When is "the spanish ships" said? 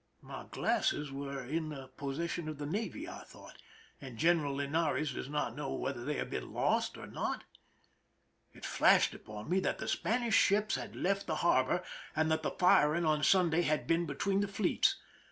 9.77-10.73